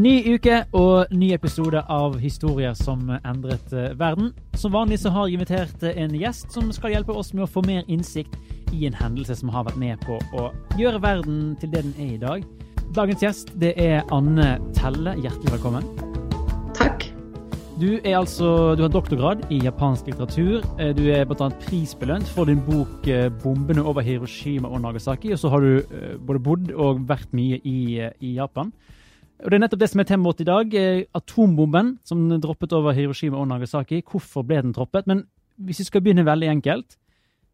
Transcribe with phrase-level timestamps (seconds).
[0.00, 4.30] Ny uke og ny episode av Historier som endret eh, verden.
[4.56, 7.50] Som vanlig så har jeg invitert eh, en gjest som skal hjelpe oss med å
[7.58, 8.32] få mer innsikt
[8.72, 10.48] i en hendelse som har vært med på å
[10.80, 12.48] gjøre verden til det den er i dag.
[12.96, 15.12] Dagens gjest det er Anne Telle.
[15.20, 15.84] Hjertelig velkommen.
[16.72, 17.11] Takk.
[17.82, 20.60] Du er altså, du har doktorgrad i japansk litteratur.
[20.78, 21.48] Eh, Du er bl.a.
[21.64, 25.32] prisbelønt for din bok eh, 'Bombene over Hiroshima og Nagasaki'.
[25.32, 28.70] Og så har du eh, både bodd og vært mye i, i Japan.
[29.42, 30.76] Og Det er nettopp det som er temaet i dag.
[31.14, 34.02] Atombomben som droppet over Hiroshima og Nagasaki.
[34.06, 35.06] Hvorfor ble den droppet?
[35.06, 35.26] Men
[35.58, 36.96] hvis vi skal begynne veldig enkelt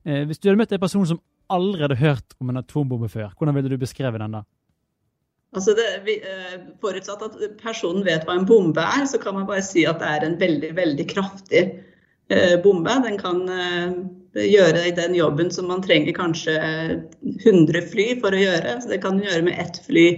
[0.05, 3.55] Hvis du hadde møtt en person som aldri hadde hørt om en atombombe før, hvordan
[3.55, 4.43] ville du beskrevet den da?
[5.57, 9.49] Altså det, vi, eh, forutsatt at personen vet hva en bombe er, så kan man
[9.49, 11.63] bare si at det er en veldig, veldig kraftig
[12.29, 12.99] eh, bombe.
[13.07, 13.95] Den kan eh,
[14.45, 16.59] gjøre den jobben som man trenger kanskje
[17.47, 18.77] 100 fly for å gjøre.
[18.83, 20.11] Så det kan den gjøre med ett fly.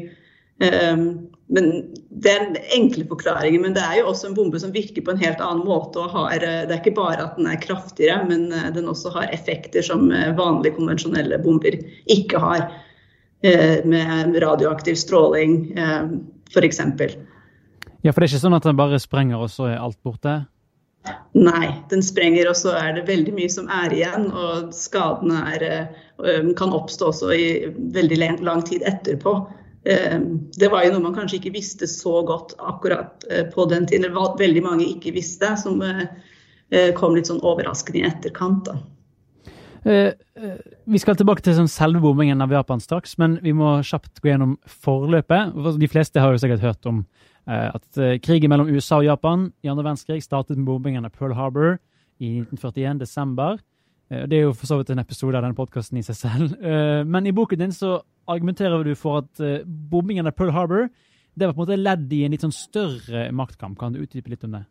[0.60, 1.68] Men
[2.10, 5.14] Det er den enkle forklaringen, men det er jo også en bombe som virker på
[5.14, 6.02] en helt annen måte.
[6.02, 9.80] og har, Det er ikke bare at den er kraftigere, men den også har effekter
[9.80, 11.78] som vanlige konvensjonelle bomber
[12.12, 12.68] ikke har.
[13.42, 16.08] Eh, Med radioaktiv stråling, eh,
[16.54, 16.80] f.eks.
[18.02, 20.42] Ja, For det er ikke sånn at den bare sprenger, og så er alt borte?
[21.32, 24.28] Nei, den sprenger, og så er det veldig mye som er igjen.
[24.28, 25.64] Og skadene er,
[26.20, 27.48] eh, kan oppstå også i
[27.96, 29.34] veldig lang- tid etterpå.
[29.82, 33.24] Det var jo noe man kanskje ikke visste så godt akkurat
[33.54, 34.02] på den tiden.
[34.02, 35.80] Det var veldig mange ikke visste, som
[36.94, 38.64] kom litt sånn overraskende i etterkant.
[38.64, 38.74] da.
[39.84, 43.78] Eh, eh, vi skal tilbake til sånn selve bombingen av Japan straks, men vi må
[43.86, 45.56] kjapt gå gjennom forløpet.
[45.80, 47.04] De fleste har jo sikkert hørt om
[47.48, 51.36] eh, at krigen mellom USA og Japan i andre verdenskrig startet med bombingen av Pearl
[51.38, 51.78] Harbor
[52.20, 53.60] i 1941, desember.
[54.10, 56.56] Det er jo for så vidt en episode av denne podkasten i seg selv.
[57.14, 60.88] Men i boken din så argumenterer du for at bombingen av Pearl Harbor
[61.38, 63.78] det var på en måte ledd i en litt sånn større maktkamp.
[63.78, 64.64] Kan du utdype litt om det?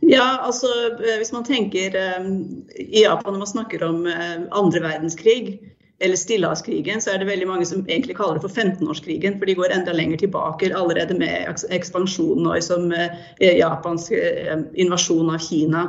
[0.00, 2.30] Ja, altså eh, hvis man tenker eh,
[2.76, 5.58] i Japan når man snakker om eh, andre verdenskrig
[6.00, 9.56] eller Stillehavskrigen, så er det veldig mange som egentlig kaller det for 15-årskrigen, for de
[9.58, 12.86] går enda lenger tilbake allerede med ekspansjonen og som
[13.36, 14.06] Japans
[14.80, 15.82] invasjon av Kina.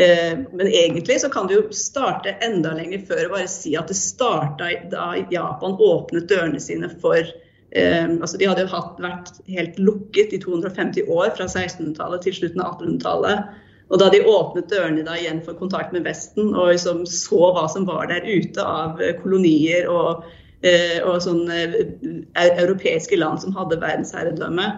[0.00, 3.98] Men egentlig så kan det jo starte enda lenger før og bare si at det
[4.00, 9.76] starta da Japan åpnet dørene sine for Eh, altså de hadde jo hatt, vært helt
[9.78, 13.60] lukket i 250 år, fra 1600-tallet til slutten av 1800-tallet.
[13.90, 17.66] Og da de åpnet dørene da igjen for kontakt med Vesten, og liksom så hva
[17.70, 20.22] som var der ute av eh, kolonier og,
[20.62, 24.68] eh, og sånne eh, europeiske land som hadde verdensherredømme,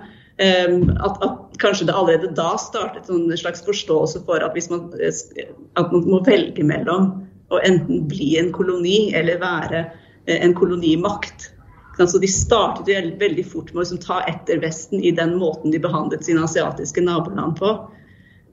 [0.41, 5.93] eh, at, at kanskje det allerede da startet en slags forståelse for at, man, at
[5.93, 7.13] man må velge mellom
[7.53, 9.85] å enten bli en koloni eller være
[10.33, 11.51] en kolonimakt.
[11.99, 15.81] Så De startet veldig fort med å liksom ta etter Vesten i den måten de
[15.83, 17.75] behandlet sine asiatiske naboland på.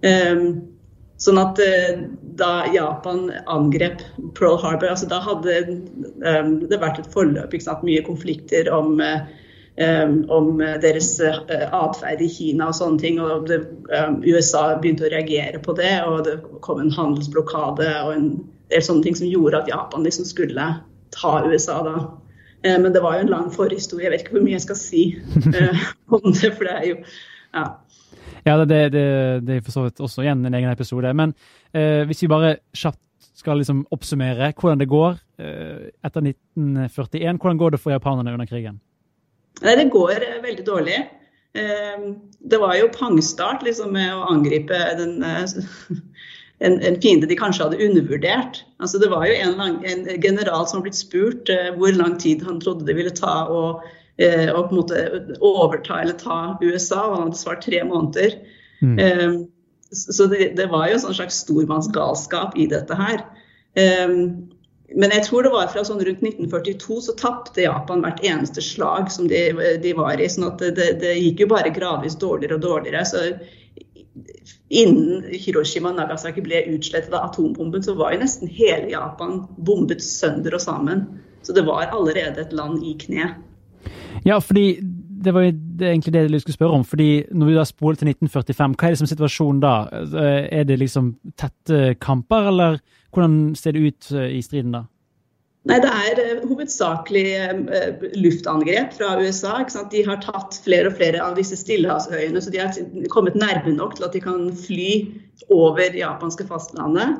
[0.03, 0.43] Um,
[1.19, 2.03] sånn at uh,
[2.39, 4.03] da Japan angrep
[4.37, 5.57] Pearl Harbor, altså da hadde
[6.23, 8.99] um, det vært et forløp, mye konflikter om
[9.79, 11.37] Um, om deres uh,
[11.71, 13.19] atferd i Kina og sånne ting.
[13.23, 13.61] og det,
[14.27, 16.33] USA begynte å reagere på det, og det
[16.65, 18.25] kom en handelsblokade og en
[18.73, 20.65] del sånne ting som gjorde at Japan liksom skulle
[21.15, 21.95] ta USA da.
[22.65, 24.07] Uh, men det var jo en lang forhistorie.
[24.07, 25.85] Jeg vet ikke hvor mye jeg skal si uh,
[26.17, 26.97] om det, for det er jo
[27.53, 27.67] ja.
[28.45, 29.05] Ja, det, det,
[29.45, 31.11] det er for så vidt også igjen en egen episode.
[31.17, 31.33] Men
[31.73, 33.01] eh, hvis vi bare kjapt
[33.39, 38.49] skal liksom oppsummere hvordan det går eh, etter 1941, hvordan går det for japanerne under
[38.49, 38.79] krigen?
[39.63, 40.99] Nei, Det går eh, veldig dårlig.
[41.53, 42.07] Eh,
[42.39, 45.45] det var jo pangstart liksom, med å angripe den, eh,
[46.59, 48.63] en, en, fiende de kanskje hadde undervurdert.
[48.83, 52.43] Altså, det var jo en, lang, en general som blitt spurt eh, hvor lang tid
[52.47, 53.61] han trodde det ville ta å
[54.19, 55.05] eh, måte
[55.39, 58.35] overta eller ta USA, og han hadde svart tre måneder.
[58.83, 58.99] Mm.
[58.99, 59.39] Eh,
[59.95, 63.23] så det, det, var jo en sånn slags stormannsgalskap i dette her.
[63.79, 64.49] Um,
[64.97, 69.11] men jeg tror det var fra sånn rundt 1942 så tapte Japan hvert eneste slag
[69.13, 69.41] som de,
[69.81, 70.29] de var i.
[70.29, 73.05] sånn at det, det, gikk jo bare gradvis dårligere og dårligere.
[73.05, 73.23] så
[74.69, 80.03] Innen Hiroshima og Nagasaki ble utslettet av atombomben, så var jo nesten hele Japan bombet
[80.05, 81.07] sønder og sammen.
[81.41, 83.33] Så det var allerede et land i kne.
[84.25, 84.79] Ja, fordi
[85.23, 86.85] det var jo egentlig det jeg skulle spørre om.
[86.85, 89.73] fordi Når vi da spoler til 1945, hva er det som situasjonen da?
[90.51, 92.79] Er det liksom tette kamper, eller
[93.13, 94.83] hvordan ser det ut eh, i striden da?
[95.67, 97.25] Nei, Det er uh, hovedsakelig
[97.67, 99.57] uh, luftangrep fra USA.
[99.91, 102.79] De har tatt flere og flere av disse stillehavsøyene, så de har
[103.11, 104.91] kommet nærme nok til at de kan fly
[105.51, 107.19] over japanske fastlandet.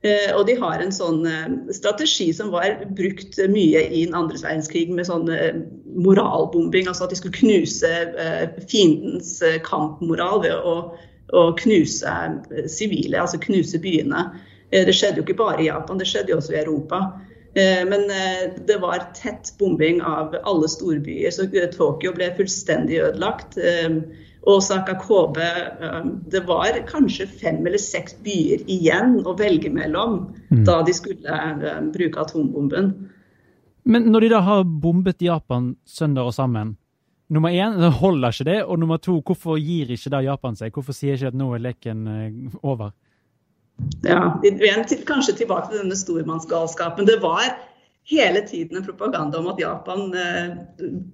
[0.00, 4.38] Eh, og de har en sånn eh, strategi som var brukt mye i den andre
[4.40, 5.58] verdenskrig, med sånn eh,
[5.92, 6.88] moralbombing.
[6.88, 7.90] Altså at de skulle knuse
[8.70, 9.34] fiendens
[9.66, 10.76] kampmoral ved å,
[11.36, 12.14] å knuse
[12.72, 14.30] sivile, altså knuse byene.
[14.70, 17.02] Det skjedde jo ikke bare i Japan, det skjedde jo også i Europa.
[17.54, 18.04] Men
[18.66, 23.56] det var tett bombing av alle storbyer, så Tokyo ble fullstendig ødelagt.
[24.42, 25.48] Osaka, Kobe
[26.30, 30.62] Det var kanskje fem eller seks byer igjen å velge mellom mm.
[30.64, 31.40] da de skulle
[31.92, 32.92] bruke atombomben.
[33.84, 36.74] Men når de da har bombet Japan sønder og sammen,
[37.28, 38.58] nummer én, holder ikke det?
[38.64, 40.72] Og nummer to, hvorfor gir ikke da Japan seg?
[40.74, 42.06] Hvorfor sier ikke at nå er leken
[42.62, 42.92] over?
[44.02, 44.40] Ja,
[45.06, 47.08] kanskje tilbake til denne stormannsgalskapen.
[47.08, 47.52] Det var
[48.10, 50.50] hele tiden en propaganda om at Japan eh,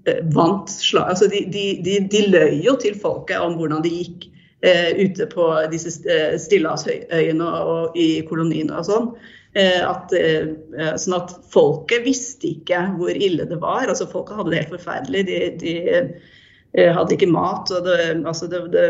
[0.06, 1.10] eh vant slag.
[1.10, 4.28] Altså de, de, de, de, løy jo til folket om hvordan det gikk
[4.64, 9.10] eh, ute på disse eh, stillehavsøyene og, og i koloniene og sånn.
[9.56, 13.88] Eh, at, eh, sånn at folket visste ikke hvor ille det var.
[13.88, 15.26] altså Folket hadde det helt forferdelig.
[15.60, 15.76] De,
[16.76, 17.70] hadde ikke mat.
[17.72, 18.88] og det, altså det, det,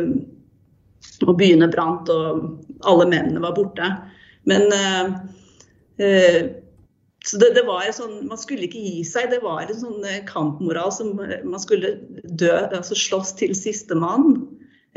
[1.25, 3.89] og byene brant, og alle mennene var borte.
[4.47, 6.41] Men eh,
[7.27, 9.33] så det, det, var sånn, Man skulle ikke gi seg.
[9.33, 14.45] Det var en sånn eh, kampmoral som eh, man skulle dø, altså slåss til sistemann.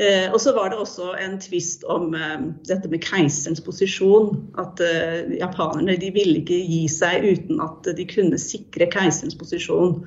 [0.00, 2.38] Eh, og så var det også en tvist om eh,
[2.70, 4.32] dette med keiserens posisjon.
[4.62, 9.98] At eh, japanerne de ville ikke gi seg uten at de kunne sikre keiserens posisjon.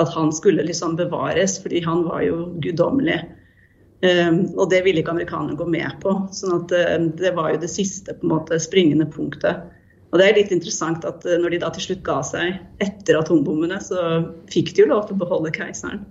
[0.00, 3.20] At han skulle liksom bevares, fordi han var jo guddommelig.
[4.04, 6.18] Eh, og det ville ikke amerikanerne gå med på.
[6.36, 6.76] sånn at
[7.16, 9.64] det var jo det siste på en måte springende punktet.
[10.16, 13.18] Og det er litt interessant at uh, når de da til slutt ga seg etter
[13.18, 16.04] atombommene, så fikk de jo lov til å beholde keiseren.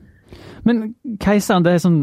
[0.65, 1.99] Men keiseren, det er sånn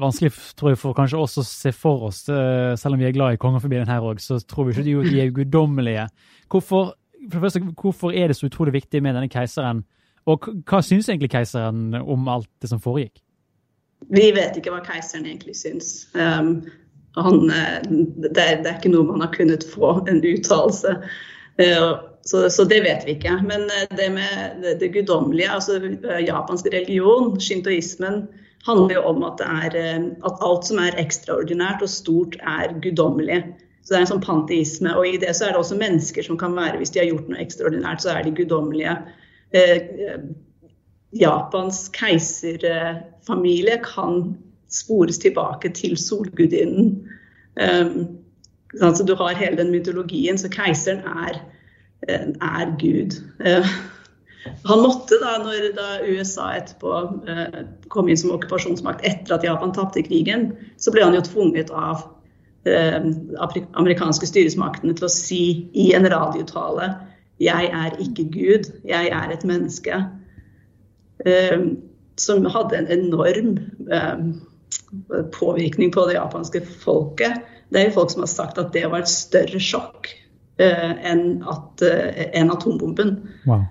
[0.00, 2.24] vanskelig tror jeg, for kanskje oss å se for oss.
[2.28, 4.98] uh, selv om vi er glad i kongefamilien her òg, så tror vi ikke de,
[5.08, 6.08] de er guddommelige.
[6.52, 6.94] Hvorfor,
[7.80, 9.84] hvorfor er det så utrolig viktig med denne keiseren?
[10.28, 13.22] Og hva syns egentlig keiseren om alt det som foregikk?
[14.10, 15.92] Vi vet ikke hva keiseren egentlig syns.
[16.14, 16.62] Um,
[17.14, 20.96] han, eh, det, er, det, er, ikke noe man har kunnet få en uttalelse.
[21.60, 21.90] Eh,
[22.24, 23.34] så, så, det vet vi ikke.
[23.48, 25.80] Men eh, det med det, det guddommelige, altså
[26.22, 28.24] japansk religion, shintoismen,
[28.66, 29.76] handler jo om at, er,
[30.22, 33.42] at, alt som er ekstraordinært og stort, er guddommelig.
[33.82, 34.92] Så det er en sånn panteisme.
[34.94, 37.32] Og i det så er det også mennesker som kan være, hvis de har gjort
[37.32, 38.94] noe ekstraordinært, så er de guddommelige.
[39.58, 40.22] Eh,
[41.18, 41.88] Japans
[43.22, 44.36] keiserfamilie kan
[44.68, 47.08] spores tilbake til solgudinnen.
[47.56, 48.08] Um,
[48.80, 51.42] altså du har hele den mytologien, så keiseren er,
[52.08, 53.20] er Gud.
[53.40, 53.66] Uh,
[54.66, 56.92] han måtte da, når da USA etterpå
[57.28, 61.70] uh, kom inn som okkupasjonsmakt etter at Japan tapte krigen, så ble han jo tvunget
[61.70, 62.08] av
[62.66, 63.12] uh,
[63.74, 66.94] amerikanske styresmaktene til å si i en radiotale
[67.42, 69.96] jeg er ikke Gud, jeg er et menneske.
[72.20, 73.54] Som hadde en enorm
[75.32, 77.44] påvirkning på det japanske folket.
[77.72, 80.10] Det er jo folk som har sagt at det var et større sjokk
[80.60, 81.82] enn at,
[82.36, 83.14] en atombomben.
[83.48, 83.64] Wow.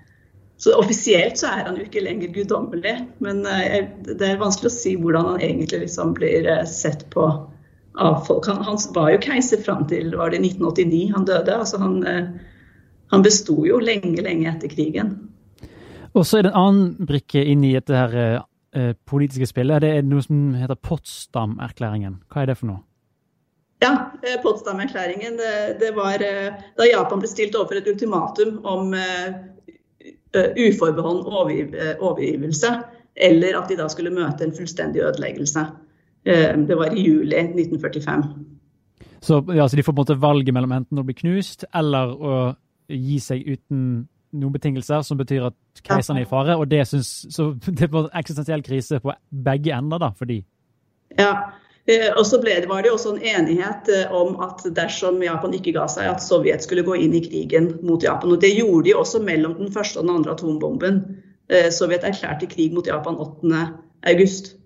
[0.62, 4.96] Så offisielt så er han jo ikke lenger guddommelig, men det er vanskelig å si
[4.98, 7.30] hvordan han egentlig liksom blir sett på
[7.94, 8.48] av folk.
[8.48, 11.56] Han, han var jo keiser fram til var det 1989 han døde.
[11.56, 12.04] altså Han,
[13.12, 15.16] han besto jo lenge, lenge etter krigen.
[16.12, 19.84] Og så er det en annen brikke inn i dette her eh, politiske spillet.
[19.84, 22.20] Det er noe som heter Potsdam-erklæringen.
[22.32, 22.82] Hva er det for noe?
[23.82, 25.40] Ja, eh, Potsdam-erklæringen.
[25.40, 29.32] Det, det, var eh, da Japan ble stilt overfor et ultimatum om uh,
[30.36, 32.76] uforbeholden overgiv, overgivelse,
[33.16, 35.66] eller at de da skulle møte en fullstendig ødeleggelse.
[36.28, 38.28] Uh, det var i juli 1945.
[39.22, 42.12] Så ja, så de får på en måte valget mellom enten å bli knust eller
[42.12, 42.38] å
[42.92, 46.58] gi seg uten noen betingelser, som betyr at keiseren er i fare.
[46.60, 50.42] Og det, synes, så det var en eksistensiell krise på begge ender, da, for de.
[51.20, 51.34] Ja.
[51.90, 55.56] Eh, og så ble det, var det også en enighet eh, om at dersom Japan
[55.58, 58.36] ikke ga seg, at Sovjet skulle gå inn i krigen mot Japan.
[58.36, 61.02] Og det gjorde de også mellom den første og den andre atombomben.
[61.50, 63.68] Eh, Sovjet erklærte krig mot Japan 8.
[64.12, 64.58] august.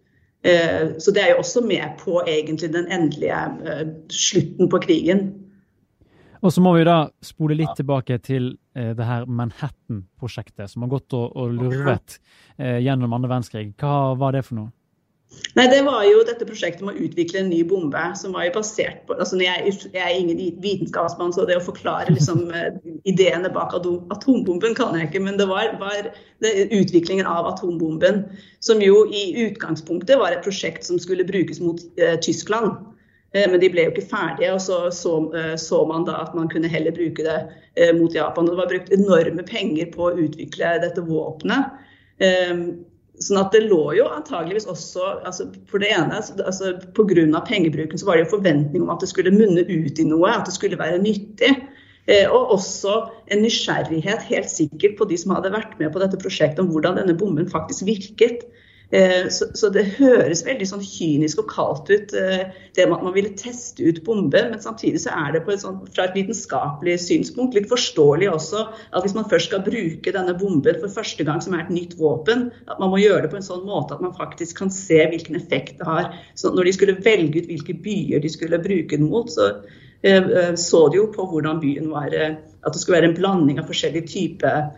[0.46, 3.40] Så det er jo også med på egentlig den endelige
[4.14, 5.24] slutten på krigen.
[6.46, 11.16] Og så må vi da spole litt tilbake til det her Manhattan-prosjektet, som har gått
[11.16, 12.18] og, og lurvet
[12.58, 13.70] eh, gjennom andre verdenskrig.
[13.80, 14.74] Hva var det for noe?
[15.56, 18.02] Nei, Det var jo dette prosjektet med å utvikle en ny bombe.
[18.20, 22.14] som var jo basert på, altså Jeg, jeg er ingen vitenskapsmann, så det å forklare
[22.14, 22.76] liksom, eh,
[23.08, 25.24] ideene bak atombomben kan jeg ikke.
[25.24, 26.12] Men det var, var
[26.44, 28.26] det, utviklingen av atombomben,
[28.60, 32.95] som jo i utgangspunktet var et prosjekt som skulle brukes mot eh, Tyskland.
[33.36, 36.36] Eh, men de ble jo ikke ferdige, og så, så, eh, så, man da at
[36.38, 37.38] man kunne heller bruke det
[37.76, 38.48] eh, mot Japan.
[38.48, 41.76] Og det var brukt enorme penger på å utvikle dette våpenet.
[43.26, 47.42] Sånn at det lå jo antageligvis også altså For det ene, altså pga.
[47.48, 50.48] pengebruken så var det jo forventning om at det skulle munne ut i noe, at
[50.48, 51.52] det skulle være nyttig.
[52.32, 52.96] Og også
[53.34, 57.00] en nysgjerrighet helt sikkert på de som hadde vært med på dette prosjektet, om hvordan
[57.02, 58.48] denne bomben faktisk virket.
[58.92, 63.06] Eh, så, så, det høres veldig sånn kynisk og kaldt ut, eh, det med at
[63.08, 64.42] man ville teste ut bombe.
[64.52, 69.02] Men samtidig så er det et sånt, fra et vitenskapelig synspunkt litt forståelig også at
[69.02, 72.50] hvis man først skal bruke denne bomben for første gang som er et nytt våpen,
[72.70, 75.40] at man må gjøre det på en sånn måte at man faktisk kan se hvilken
[75.40, 76.14] effekt det har.
[76.38, 79.56] Så når de skulle velge ut hvilke byer de skulle bruke den mot, så
[80.06, 83.68] eh, så de jo på hvordan byen var At det skulle være en blanding av
[83.70, 84.70] forskjellige typer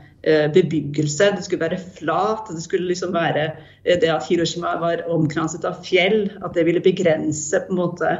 [0.53, 1.31] bebyggelse.
[1.35, 2.49] Det skulle være flat.
[2.49, 3.51] Det skulle liksom være
[3.85, 6.29] eh, det at Hiroshima var omkranset av fjell.
[6.43, 8.11] At det ville begrense på en måte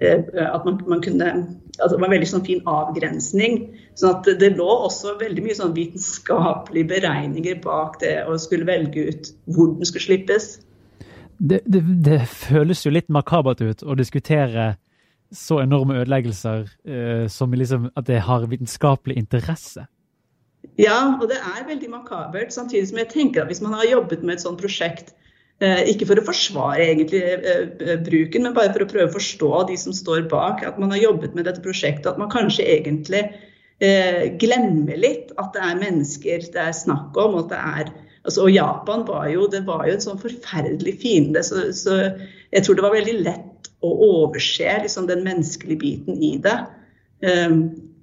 [0.00, 1.30] eh, at man, man kunne
[1.74, 3.56] at Det var en veldig sånn fin avgrensning.
[3.98, 9.08] sånn at Det lå også veldig mye sånn vitenskapelige beregninger bak det å skulle velge
[9.10, 10.60] ut hvor den skulle slippes.
[11.38, 14.76] Det, det, det føles jo litt makabert ut å diskutere
[15.34, 19.86] så enorme ødeleggelser eh, som liksom at det har vitenskapelig interesse.
[20.80, 22.52] Ja, og det er veldig makabert.
[22.54, 25.12] Samtidig som jeg tenker at hvis man har jobbet med et sånt prosjekt,
[25.62, 29.16] eh, ikke for å forsvare egentlig eh, eh, bruken, men bare for å prøve å
[29.16, 32.66] forstå de som står bak, at man har jobbet med dette prosjektet, at man kanskje
[32.78, 33.26] egentlig
[34.40, 37.34] glemmer litt at det er mennesker det er snakk om.
[37.40, 37.90] og det er
[38.24, 41.98] Altså, og Japan var jo, var jo en sånn forferdelig fiende, så, så,
[42.54, 46.56] jeg tror det var veldig lett å overse liksom, den menneskelige biten i det.
[47.20, 47.58] Um,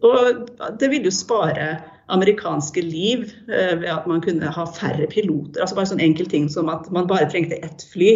[0.05, 1.71] og det ville jo spare
[2.11, 5.61] amerikanske liv eh, ved at man kunne ha færre piloter.
[5.61, 8.13] altså Bare sånn enkel ting som at man bare trengte ett fly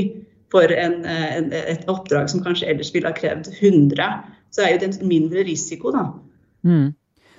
[0.54, 4.10] for en, eh, en, et oppdrag som kanskje ellers ville ha krevd 100.
[4.56, 6.08] Så er jo det en mindre risiko, da.
[6.68, 6.94] Mm.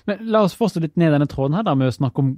[0.07, 2.37] Men La oss fortsette litt ned denne tråden her da, med å snakke om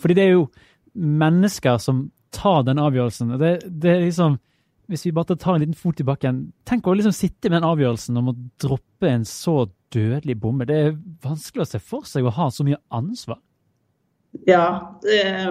[0.00, 0.48] fordi det er jo
[0.94, 3.32] mennesker som tar den avgjørelsen.
[3.40, 4.38] Det, det er liksom,
[4.86, 7.68] Hvis vi bare tar en liten fot i bakken Tenk å liksom sitte med den
[7.68, 10.66] avgjørelsen om å droppe en så dødelig bombe.
[10.68, 13.38] Det er vanskelig å se for seg å ha så mye ansvar.
[14.44, 14.66] Ja,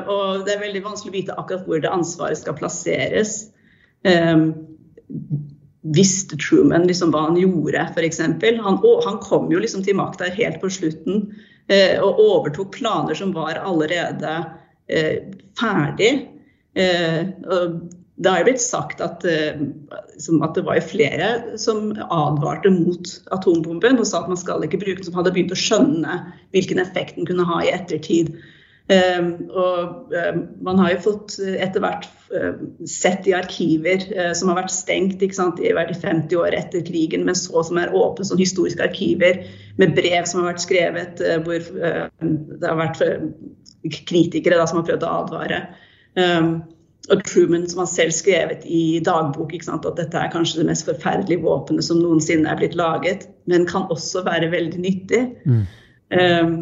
[0.05, 3.37] og det er veldig vanskelig å vite akkurat hvor det ansvaret skal plasseres.
[4.05, 4.51] Um,
[5.95, 8.21] visste Truman liksom hva han gjorde, f.eks.
[8.21, 11.27] Han, han kom jo liksom til makta helt på slutten
[11.71, 15.17] uh, og overtok planer som var allerede uh,
[15.59, 16.13] ferdig.
[16.75, 24.07] Det har jo blitt sagt at, at, det var flere som advarte mot atombomben og
[24.09, 26.17] sa at man skal ikke bruke den, som hadde begynt å skjønne
[26.55, 28.33] hvilken effekt den kunne ha i ettertid.
[28.85, 34.29] Um, og um, man har jo fått eh, etter hvert uh, sett i arkiver uh,
[34.37, 38.43] som har vært stengt i 50 år etter krigen, men så som er åpne sånn
[38.43, 39.41] historiske arkiver
[39.81, 43.01] med brev som har vært skrevet uh, hvor det har vært
[44.05, 45.59] kritikere da, som har prøvd å advare.
[47.13, 51.43] Og Truman som har selv skrevet i dagbok at dette er kanskje det mest forferdelige
[51.43, 55.21] våpenet som noensinne er blitt laget, men kan også være veldig nyttig.
[55.45, 55.61] Mm.
[56.09, 56.55] Um,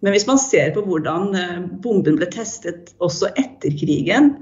[0.00, 1.34] men hvis man ser på hvordan
[1.84, 4.32] bomben ble testet også etter krigen,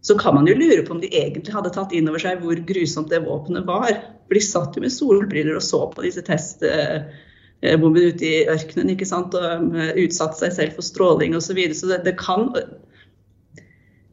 [0.00, 2.58] så kan man jo lure på om de egentlig hadde tatt inn over seg hvor
[2.66, 3.90] grusomt det våpenet var.
[4.26, 9.08] For de satt jo med solbriller og så på disse testbombene ute i ørkenen ikke
[9.08, 9.34] sant?
[9.34, 11.50] og utsatte seg selv for stråling osv.
[11.50, 11.78] Så, videre.
[11.78, 12.50] så det, det kan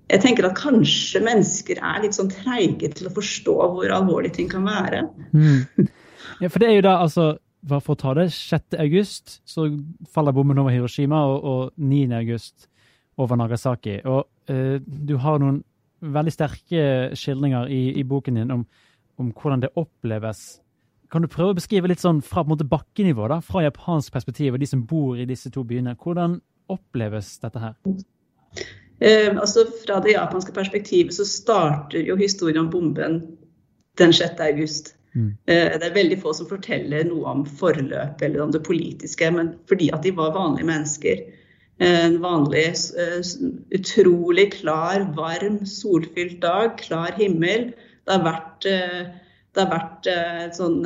[0.06, 4.50] jeg tenker at kanskje mennesker er litt sånn treige til å forstå hvor alvorlig ting
[4.51, 5.01] kan være.
[5.34, 5.88] Mm.
[6.44, 7.32] Ja, for det er jo da, altså,
[7.69, 8.77] for å ta det, 6.
[8.81, 9.67] august så
[10.13, 12.03] faller bomben over Hiroshima, og, og 9.
[12.19, 12.67] august
[13.22, 14.00] over Nagasaki.
[14.05, 15.63] Og uh, du har noen
[16.05, 16.86] veldig sterke
[17.17, 18.65] skildringer i, i boken din om,
[19.17, 20.43] om, hvordan det oppleves.
[21.12, 24.62] Kan du prøve å beskrive litt sånn fra måte bakkenivå, da, fra japansk perspektiv, og
[24.62, 25.95] de som bor i disse to byene.
[26.01, 26.39] Hvordan
[26.72, 27.75] oppleves dette her?
[29.00, 33.19] Eh, altså Fra det japanske perspektivet så starter jo historien om bomben
[34.00, 34.39] den 6.
[34.39, 34.94] august.
[35.15, 35.31] Mm.
[35.48, 39.53] Eh, det er veldig få som forteller noe om forløpet eller om det politiske, men
[39.69, 41.22] fordi at de var vanlige mennesker.
[41.86, 42.67] En vanlig,
[43.00, 43.19] eh,
[43.75, 47.72] utrolig klar, varm, solfylt dag, klar himmel.
[48.05, 49.05] Det har vært, eh,
[49.55, 50.84] det har vært sånn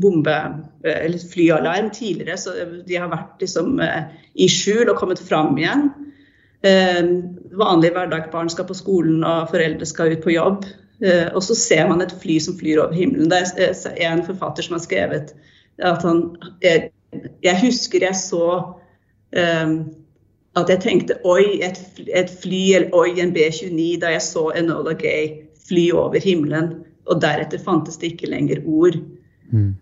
[0.00, 3.78] bombe- eller flyalarm tidligere, så de har vært liksom
[4.34, 5.92] i skjul og kommet fram igjen.
[6.64, 8.30] Vanlig hverdag.
[8.32, 10.64] Barn skal på skolen og foreldre skal ut på jobb.
[11.04, 13.30] Eh, og så ser man et fly som flyr over himmelen.
[13.30, 13.42] Det
[13.94, 15.34] er en forfatter som har skrevet
[15.78, 16.90] at han Jeg,
[17.42, 18.74] jeg husker jeg så
[19.38, 19.74] um,
[20.58, 21.78] at jeg tenkte oi, et,
[22.10, 26.72] et fly, eller oi, en B-29, da jeg så Enola Gay fly over himmelen.
[27.06, 28.98] Og deretter fantes det ikke lenger ord.
[29.52, 29.76] Mm.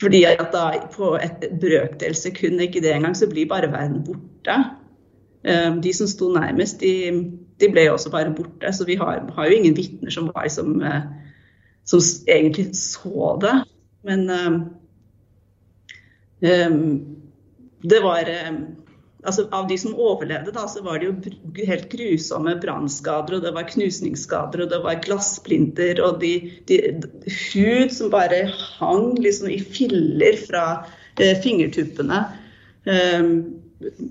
[0.00, 4.56] Fordi at da på et brøkdel sekund, ikke det engang, så blir bare verden borte.
[5.44, 8.72] Um, de som sto nærmest, de, de ble jo også bare borte.
[8.74, 11.02] Så vi har, har jo ingen vitner som, som, eh,
[11.88, 13.54] som, egentlig så det.
[14.06, 14.58] Men um,
[17.82, 18.30] det var
[19.26, 23.52] altså Av de som overlevde, da, så var det jo helt grusomme brannskader, og det
[23.56, 26.32] var knusningsskader, og det var glassplinter, og de,
[26.70, 26.78] de,
[27.26, 28.44] hud som bare
[28.78, 30.64] hang liksom i filler fra
[31.18, 32.22] eh, fingertuppene.
[32.88, 33.32] Um,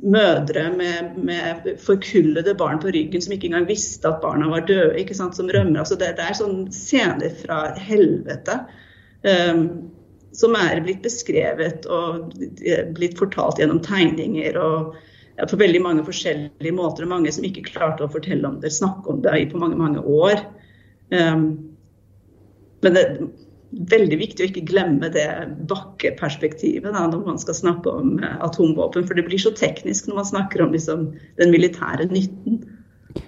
[0.02, 4.96] mødre med, med, forkullede barn på ryggen som ikke engang visste at barna var døde,
[5.02, 5.82] ikke sant, som rømmer.
[5.82, 8.62] Altså det, det, er sånne scener fra helvete
[9.28, 9.66] um,
[10.38, 12.32] som er blitt beskrevet og
[12.96, 14.96] blitt fortalt gjennom tegninger og
[15.38, 17.04] ja, på veldig mange forskjellige måter.
[17.04, 20.04] Og mange som ikke klarte å fortelle om det, snakke om det på mange, mange
[20.04, 20.46] år.
[21.12, 21.50] Um,
[22.86, 23.04] men det
[23.92, 25.28] veldig viktig å ikke glemme det
[25.70, 29.06] bakkeperspektivet da, når man skal snakke om eh, atomvåpen.
[29.08, 31.08] For det blir så teknisk når man snakker om liksom,
[31.40, 32.60] den militære nytten.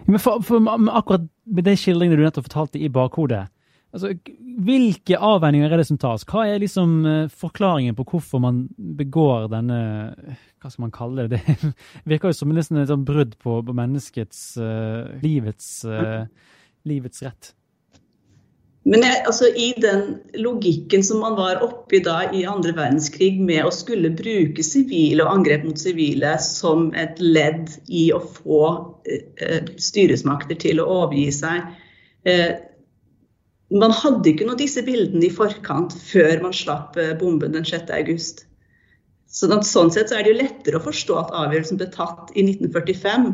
[0.09, 3.47] Men for, for, akkurat med de skildringene du nettopp fortalte i bakhodet,
[3.95, 4.13] altså,
[4.59, 6.25] hvilke avveininger er det som tas?
[6.29, 9.79] Hva er liksom uh, forklaringen på hvorfor man begår denne
[10.59, 11.39] Hva skal man kalle det?
[11.47, 11.71] Det
[12.11, 16.27] virker jo som nesten et brudd på, på menneskets uh, livets, uh,
[16.89, 17.53] livets rett.
[18.89, 23.67] Men jeg, altså, i den logikken som man var oppi da i andre verdenskrig med
[23.67, 28.63] å skulle bruke sivile og angrep mot sivile som et ledd i å få
[29.05, 31.69] eh, styresmakter til å overgi seg
[32.29, 32.57] eh,
[33.69, 38.47] Man hadde ikke noe disse bildene i forkant før man slapp eh, bomben den 6.8.
[39.29, 42.47] Sånn, sånn sett så er det jo lettere å forstå at avgjørelsen ble tatt i
[42.47, 43.29] 1945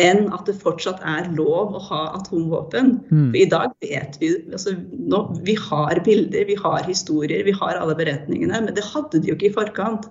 [0.00, 2.92] enn at det fortsatt er lov å ha atomvåpen.
[3.10, 3.30] Mm.
[3.32, 7.80] For I dag vet vi altså, nå, Vi har bilder, vi har historier, vi har
[7.80, 10.06] alle beretningene, men det hadde de jo ikke i forkant.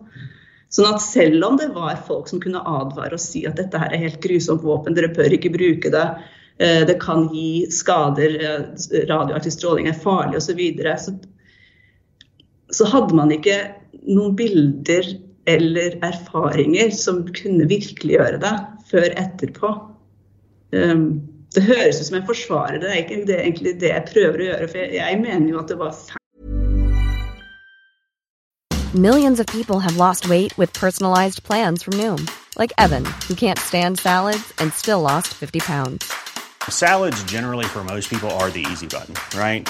[0.70, 3.96] Sånn at selv om det var folk som kunne advare og si at dette her
[3.96, 6.06] er helt grusomt våpen, dere bør ikke bruke det,
[6.62, 11.18] eh, det kan gi skader, eh, radioaktiv stråling er farlig osv., så, videre, så
[12.70, 13.58] så hadde man ikke
[14.10, 15.08] noen bilder
[15.50, 18.56] eller erfaringer som kunne virkeliggjøre det
[18.92, 19.74] før etterpå.
[20.74, 21.22] Um,
[21.56, 24.40] det høres ut som jeg forsvarer det, det er ikke det, egentlig det jeg prøver
[24.40, 24.70] å gjøre.
[24.70, 26.16] For jeg, jeg mener jo at det var feil.
[28.94, 32.28] Millions of people have lost weight with personalized plans from Noom.
[32.58, 36.12] Like Evan, who can't stand salads and still lost 50 pounds.
[36.70, 39.70] Salads generally for most people are the easy button, right?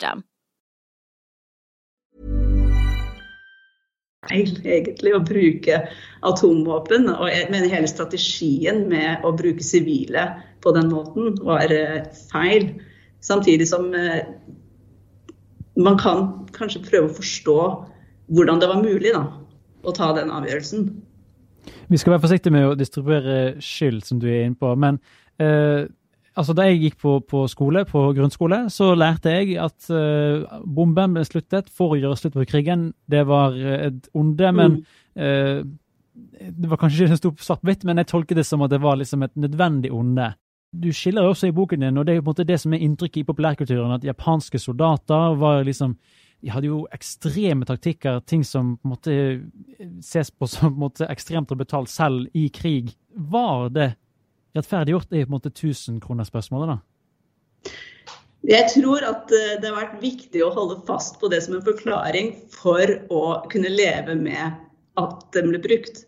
[4.31, 5.81] Feil, egentlig, å bruke
[6.27, 7.09] atomvåpen.
[7.13, 10.27] Og jeg mener hele strategien med å bruke sivile
[10.61, 12.71] på den måten var eh, feil.
[13.21, 14.23] Samtidig som eh,
[15.77, 17.59] man kan kanskje prøve å forstå
[18.31, 19.25] hvordan det var mulig da,
[19.83, 20.85] å ta den avgjørelsen.
[21.91, 24.71] Vi skal være forsiktige med å distribuere skyld, som du er inne på.
[24.79, 25.01] Men
[25.41, 25.89] eh,
[26.37, 31.17] altså, da jeg gikk på, på, skole, på grunnskole, så lærte jeg at uh, bomben
[31.17, 32.91] ble sluttet for å gjøre slutt på krigen.
[33.09, 34.79] Det var et onde, men
[35.19, 35.63] uh,
[36.11, 39.23] Det var kanskje ikke stort svart-hvitt, men jeg tolket det som at det var liksom
[39.23, 40.31] et nødvendig onde.
[40.71, 42.73] Du skiller også i boken din, og det er jo på en måte det som
[42.73, 45.97] er inntrykket i populærkulturen, at japanske soldater var liksom
[46.41, 49.15] de hadde jo ekstreme taktikker, ting som på en måte
[50.01, 52.95] ses på som på en måte ekstremt å betale selv i krig.
[53.13, 53.91] Var det
[54.57, 57.71] rettferdiggjort, er på en måte tusenkronerspørsmålet, da?
[58.49, 61.65] Jeg tror at eh, det har vært viktig å holde fast på det som en
[61.65, 64.57] forklaring for å kunne leve med
[64.99, 66.03] at den ble brukt.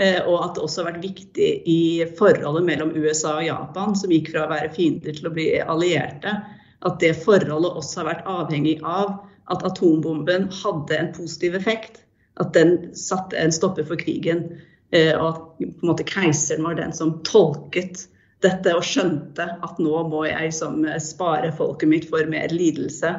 [0.00, 1.80] Eh, og at det også har vært viktig i
[2.18, 6.36] forholdet mellom USA og Japan, som gikk fra å være fiender til å bli allierte,
[6.84, 9.18] at det forholdet også har vært avhengig av
[9.52, 12.04] at atombomben hadde en positiv effekt.
[12.40, 14.46] At den satte en stopper for krigen.
[14.90, 18.08] Eh, og at på en måte keiseren var den som tolket
[18.44, 23.12] dette og skjønte at nå må jeg som eh, spare folket mitt for mer lidelse.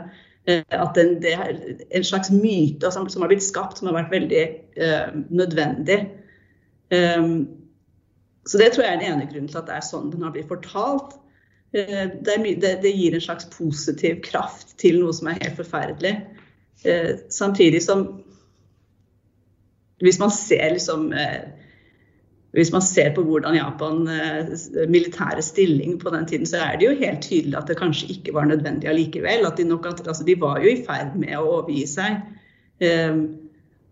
[0.49, 1.55] Eh, at den, det er
[1.93, 4.43] en slags myte som, som har blitt skapt, som har vært veldig
[4.81, 5.99] eh, nødvendig.
[6.91, 7.47] Um,
[8.43, 10.33] så det tror jeg er den ene grunnen til at det er sånn den har
[10.35, 11.13] blitt fortalt.
[11.71, 16.17] Uh, det, det, det, gir en slags positiv kraft til noe som er helt forferdelig.
[16.83, 18.09] Uh, samtidig som
[20.01, 21.11] hvis man ser liksom
[22.51, 24.49] hvis man ser på hvordan Japan eh,
[24.91, 28.33] militære stilling på den tiden, så er det jo helt tydelig at det kanskje ikke
[28.35, 29.45] var nødvendig allikevel.
[29.47, 32.19] At de, nok, altså de var jo i ferd med å overgi seg.
[32.83, 33.21] Um,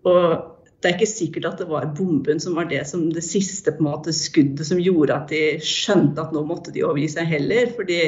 [0.10, 3.72] og det er ikke sikkert at det var bomben som var det, som det siste
[3.80, 7.72] måte, skuddet som gjorde at de skjønte at nå måtte de overgi seg heller.
[7.80, 8.02] fordi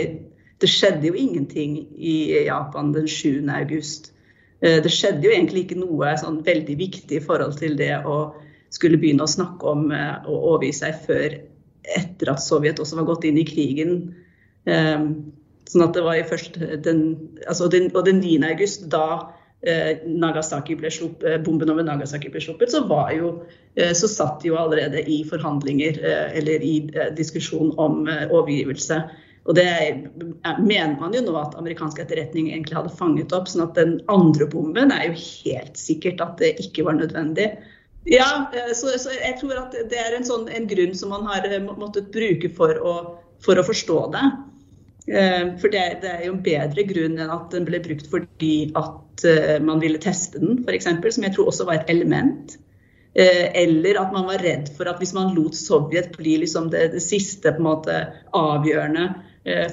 [0.61, 3.47] det skjedde jo ingenting i Japan den 7.
[3.55, 4.11] august.
[4.59, 8.33] Uh, det skjedde jo egentlig ikke noe sånn veldig viktig i forhold til det å
[8.71, 11.37] skulle begynne å snakke om eh, å overgi seg før
[11.97, 13.95] etter at Sovjet også var gått inn i krigen.
[14.69, 15.33] Um,
[15.71, 16.99] sånn at det var først den,
[17.47, 18.43] altså den, Og den 9.
[18.51, 19.31] august, da
[19.65, 23.33] eh, Nagasaki ble sluppet, eh, bomben over Nagasaki ble sluppet, så, var jo,
[23.75, 29.01] eh, så satt de jo allerede i forhandlinger eh, eller i eh, diskusjon om overgivelse.
[29.49, 29.65] Og det
[30.61, 33.47] mener man jo nå at amerikansk etterretning egentlig hadde fanget opp.
[33.49, 37.55] sånn at den andre bomben er jo helt sikkert at det ikke var nødvendig.
[38.03, 41.27] Ja, eh, så, så, jeg tror at det er en, sånn, en grunn som man
[41.29, 42.95] har eh, måttet bruke for å,
[43.45, 44.23] for å forstå det.
[45.11, 48.71] Eh, for det, det, er jo en bedre grunn enn at den ble brukt fordi
[48.79, 48.97] at
[49.61, 52.55] man ville teste den, f.eks., som jeg tror også var et element.
[53.13, 57.01] Eller at man var redd for at hvis man lot Sovjet bli liksom det, det
[57.03, 57.97] siste på en måte
[58.39, 59.09] avgjørende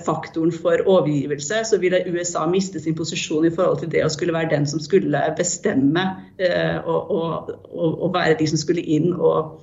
[0.07, 4.33] faktoren for overgivelse, så ville USA miste sin posisjon i forhold til det å skulle
[4.33, 6.05] være den som skulle bestemme
[6.41, 9.61] eh, og, og, og, og være de som skulle inn og,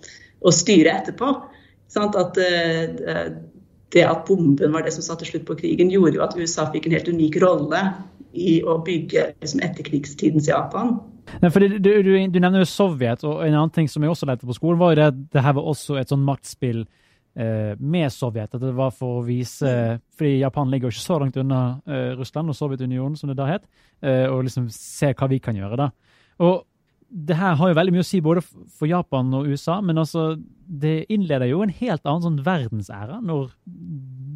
[0.54, 1.32] styre etterpå.
[1.90, 3.32] Sånn at eh,
[3.96, 6.86] det at bomben var det som satte slutt på krigen, gjorde jo at USA fikk
[6.86, 7.82] en helt unik rolle
[8.38, 11.00] i å bygge liksom, etterkrigstidens Japan.
[11.42, 14.46] Fordi du, du, du, nevner jo Sovjet, og en annen ting som jeg også lærte
[14.46, 17.05] på skolen, var jo at det her var også et sånn maktspill Eh,
[17.36, 18.54] med Sovjet.
[18.56, 19.68] At det var for å vise
[20.16, 23.50] Fordi Japan ligger jo ikke så langt unna eh, Russland og Sovjetunionen, som det da
[23.50, 23.68] het.
[24.02, 25.90] Eh, og liksom se hva vi kan gjøre, da.
[26.46, 26.64] Og
[27.16, 30.34] det her har jo veldig mye å si både for Japan og USA, men altså,
[30.66, 33.54] det innleder jo en helt annen sånn verdensæra når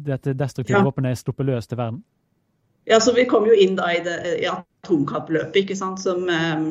[0.06, 0.86] dette destruktive ja.
[0.86, 2.00] våpenet er sluppet løs til verden.
[2.88, 6.00] Ja, så Vi kom jo inn da i, det, i atomkappløpet, ikke sant.
[6.02, 6.70] Som, um,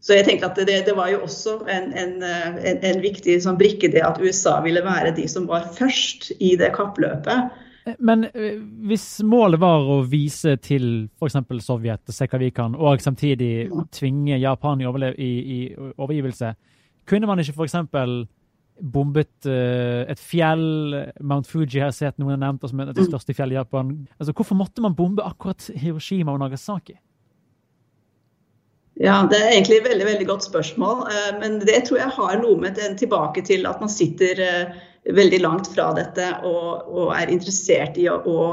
[0.00, 3.58] så jeg tenkte at det, det var jo også en, en, en, en viktig sånn
[3.58, 7.64] brikke det at USA ville være de som var først i det kappløpet.
[7.98, 11.38] Men eh, hvis målet var å vise til f.eks.
[11.64, 15.60] Sovjet og se hva vi kan, og samtidig tvinge Japan i, i, i
[15.96, 16.52] overgivelse,
[17.08, 17.78] kunne man ikke f.eks.
[18.78, 20.94] bombet uh, et fjell?
[21.20, 23.10] Mount Fuji har jeg sett noen har nevnt som et av de mm.
[23.10, 23.94] største fjellene i Japan.
[24.18, 26.98] Altså, hvorfor måtte man bombe akkurat Hiroshima og Nagasaki?
[28.98, 31.04] Ja, Det er egentlig et veldig veldig godt spørsmål.
[31.12, 34.42] Eh, men det tror jeg har noe med den tilbake til at man sitter
[35.14, 38.48] veldig langt fra dette og, og er interessert i å, å,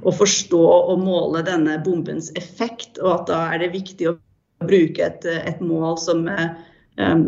[0.00, 2.98] å, forstå og måle denne bombens effekt.
[3.02, 4.16] Og at da er det viktig å
[4.64, 6.24] bruke et, et mål som,
[6.96, 7.22] um,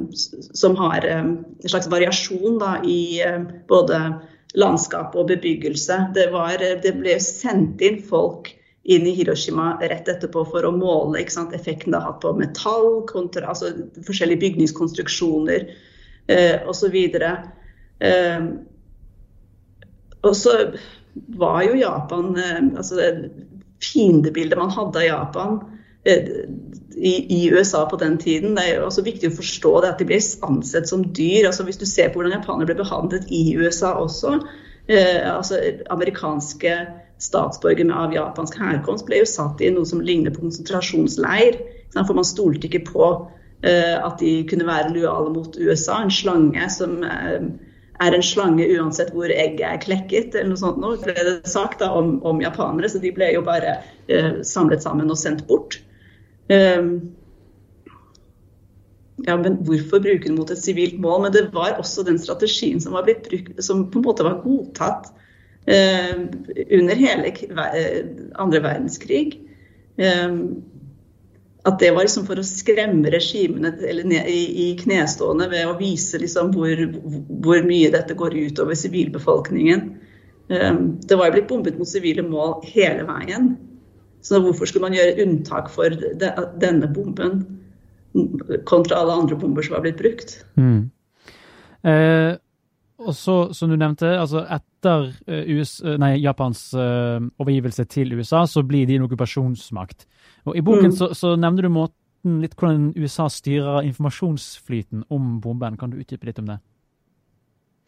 [0.56, 3.20] som har en slags variasjon da, i
[3.70, 4.00] både
[4.58, 5.98] landskap og bebyggelse.
[6.14, 8.50] Det, var, det, ble sendt inn folk
[8.82, 13.04] inn i Hiroshima rett etterpå for å måle sant, effekten det har hatt på metall,
[13.06, 13.70] kontra, altså
[14.06, 15.68] forskjellige bygningskonstruksjoner
[16.26, 16.96] eh, osv.
[18.02, 18.48] Um,
[20.22, 20.56] og så
[21.38, 23.10] var jo Japan eh, altså det
[23.82, 25.56] fiendebildet man hadde av Japan
[26.04, 26.28] eh,
[26.96, 28.56] i, i, USA på den tiden.
[28.56, 31.48] Det er jo også viktig å forstå det at de ble ansett som dyr.
[31.48, 34.36] altså Hvis du ser på hvordan japanere ble behandlet i USA også.
[34.90, 36.76] Eh, altså Amerikanske
[37.22, 41.60] statsborgere av japansk herkomst ble jo satt i noe som ligner på konsentrasjonsleir.
[41.94, 43.08] For man stolte ikke på
[43.62, 46.00] eh, at de kunne være lojale mot USA.
[46.02, 47.46] En slange som eh,
[48.02, 50.80] er en slange uansett hvor egget er klekket, eller noe sånt.
[50.82, 54.84] Nå ble det sagt da, om, om, japanere, så de ble jo bare eh, samlet
[54.84, 55.78] sammen og sendt bort.
[56.50, 57.12] Um,
[59.22, 61.26] ja, men Hvorfor bruke det mot et sivilt mål?
[61.26, 64.40] Men det var også den strategien som, var blitt brukt, som på en måte var
[64.42, 65.12] godtatt
[65.62, 67.32] under hele
[68.34, 69.38] andre verdenskrig.
[69.96, 70.62] Um,
[71.62, 73.70] at det var liksom for å skremme regimene
[74.26, 76.80] i, knestående ved å vise liksom hvor,
[77.44, 79.84] hvor, mye dette går ut over sivilbefolkningen.
[80.48, 83.52] Det var jo blitt bombet mot sivile mål hele veien.
[84.22, 87.44] Så hvorfor skulle man gjøre unntak for de, denne bomben
[88.68, 90.36] kontra alle andre bomber som var blitt brukt?
[90.58, 90.90] Mm.
[91.86, 92.34] Eh,
[93.02, 94.44] og så, som du nevnte, altså
[94.82, 100.06] etter eh, US, eh, nei, Japans uh, overgivelse til USA, så blir de en okkupasjonsmakt.
[100.46, 100.96] Og I boken mm.
[100.98, 105.78] så, så nevner du måten litt hvordan USA styrer informasjonsflyten om bomben.
[105.78, 106.58] Kan du utdype litt om det?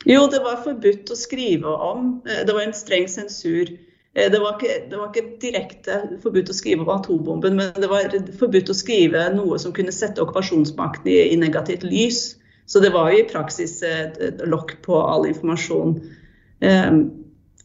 [0.06, 2.20] Jo, det var forbudt å skrive om.
[2.24, 3.70] Det var en streng sensur.
[4.14, 8.12] Det var, ikke, det var ikke, direkte forbudt å skrive om atombomben, men det var
[8.38, 12.36] forbudt å skrive noe som kunne sette okkupasjonsmakten i, i negativt lys.
[12.70, 15.96] Så det var jo i praksis et, et lokk på all informasjon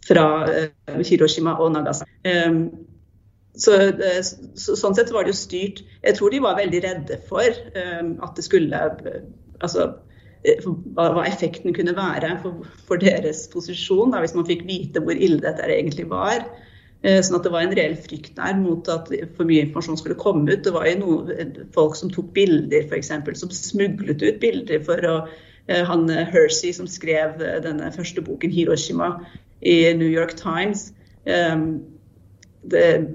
[0.09, 2.12] fra eh, Hiroshima og Nagasaki.
[2.27, 2.59] Eh,
[3.59, 5.81] så, eh, så, sånn sett var det jo styrt.
[6.05, 8.85] Jeg tror de var veldig redde for um, at det skulle
[9.59, 9.89] Altså
[10.39, 15.17] hva, hva effekten kunne være for, for deres posisjon, da, hvis man fikk vite hvor
[15.19, 16.45] ille dette egentlig var.
[17.03, 20.47] Sånn at det var en reell frykt der mot at for mye informasjon skulle komme
[20.47, 20.63] ut.
[20.63, 21.35] Det var jo noe,
[21.75, 25.17] folk som tok bilder, f.eks., som smuglet ut bilder for å
[25.69, 29.19] Han Hersey, som skrev denne første boken, 'Hiroshima',
[29.62, 30.93] i New York Times.
[31.53, 31.84] Um,
[32.62, 33.08] det,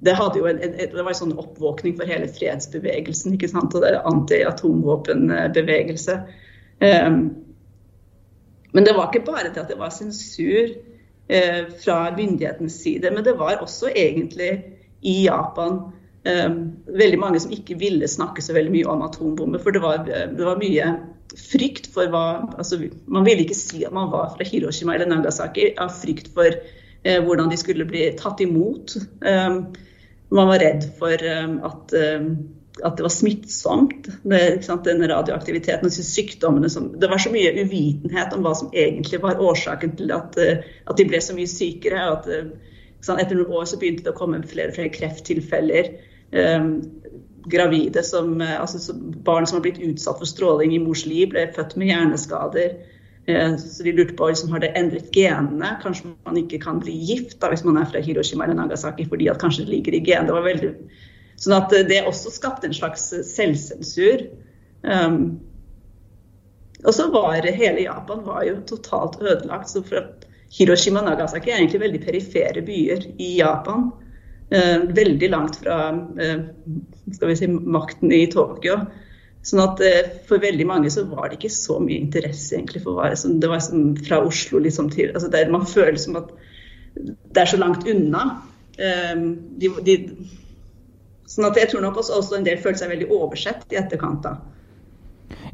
[0.00, 0.58] det, en,
[0.92, 3.74] det var en sånn oppvåkning for hele fredsbevegelsen ikke sant?
[3.74, 6.14] og det anti-atomvåpenbevegelse.
[6.80, 7.36] Um,
[8.72, 10.66] men det var ikke bare det at det var sensur
[11.84, 14.64] fra myndighetens side, men det var også egentlig
[15.04, 15.72] i Japan
[16.24, 19.60] um, veldig mange som ikke ville snakke så veldig mye om atombomber.
[19.60, 20.86] For det var, det var mye
[21.36, 22.24] frykt for hva
[22.56, 26.48] altså, Man ville ikke si at man var fra Hiroshima eller Nagasaki av frykt for
[26.48, 28.96] eh, hvordan de skulle bli tatt imot.
[29.20, 29.66] Um,
[30.34, 32.30] man var redd for um, at, um,
[32.84, 36.70] at det var smittsomt, med den radioaktiviteten og sykdommene.
[36.72, 40.66] Som, det var så mye uvitenhet om hva som egentlig var årsaken til at, uh,
[40.88, 42.04] at de ble så mye sykere.
[42.18, 45.92] At, uh, etter noen år så begynte det å komme flere og flere krefttilfeller.
[47.50, 48.94] Gravide som, uh, altså,
[49.26, 52.78] Barn som har blitt utsatt for stråling i mors liv, ble født med hjerneskader.
[53.28, 55.74] Eh, så de lurte på liksom, har det endret genene.
[55.82, 59.28] Kanskje man ikke kan bli gift da, hvis man er fra Hiroshima eller Nagasaki, fordi
[59.28, 60.30] at kanskje det ligger i genet.
[60.30, 60.70] Det var veldig...
[61.38, 64.24] Sånn at eh, det også skapte en slags eh, selvsensur.
[64.80, 65.20] Um,
[66.86, 69.68] og så var hele Japan var jo totalt ødelagt.
[69.68, 70.06] så fra
[70.54, 73.90] Hiroshima og Nagasaki er egentlig veldig perifere byer i Japan.
[74.48, 76.38] Uh, veldig langt fra uh,
[77.12, 78.80] skal vi si, makten i Tokyo.
[79.44, 79.80] Sånn at
[80.26, 83.60] For veldig mange så var det ikke så mye interesse egentlig for hva Det var
[83.64, 86.32] som fra Oslo liksom til altså der Man føler som at
[86.98, 88.24] det er så langt unna.
[88.76, 89.94] De, de,
[91.30, 94.26] sånn at jeg tror nok også, også en del føler seg veldig oversett i etterkant.
[94.26, 94.34] da.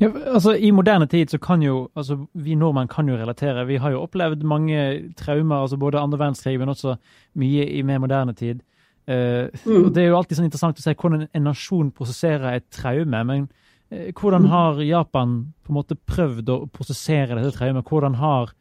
[0.01, 3.67] Ja, altså I moderne tid så kan jo altså vi nordmenn kan jo relatere.
[3.67, 4.79] Vi har jo opplevd mange
[5.19, 6.97] traumer, altså både andre verdenskrig, men også
[7.35, 8.63] mye i mer moderne tid.
[9.05, 9.85] Uh, mm.
[9.85, 13.23] og Det er jo alltid sånn interessant å se hvordan en nasjon prosesserer et traume.
[13.31, 14.51] Men uh, hvordan mm.
[14.53, 17.89] har Japan på en måte prøvd å prosessere dette traumet?
[17.89, 18.55] Hvordan har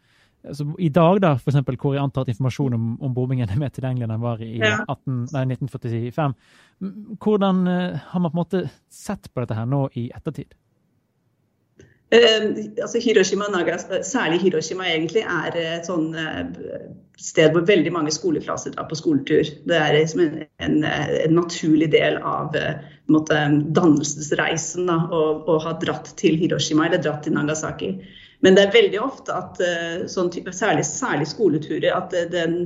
[0.43, 3.62] altså, I dag, da, for eksempel, hvor jeg antar at informasjon om, om bombingen er
[3.62, 4.82] mer tilgjengelig enn den var i ja.
[4.88, 6.36] 18, nei, 1945,
[7.23, 10.51] hvordan uh, har man på en måte sett på dette her nå i ettertid?
[12.13, 12.43] Eh,
[12.82, 16.43] altså Hiroshima Naga, særlig Hiroshima egentlig, er et sånn eh,
[17.17, 19.49] sted hvor veldig mange skoleklasser drar på skoletur.
[19.65, 23.39] Det er liksom en, en, en naturlig del av eh, måte,
[23.73, 27.95] dannelsesreisen da, å, å, ha dratt til Hiroshima eller dratt til Nagasaki.
[28.45, 29.60] Men det er veldig ofte at
[30.12, 32.58] sånn type, særlig, særlig skoleturer, at den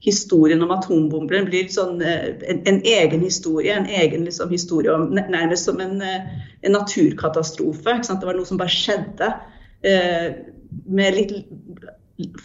[0.00, 3.74] historien om atombomber blir sånn, eh, en, en, egen historie.
[3.76, 7.98] En egen liksom, historie om, nærmest som en, eh, en naturkatastrofe.
[8.08, 9.32] Det var noe som bare skjedde.
[9.84, 10.30] Eh,
[10.86, 11.34] med litt,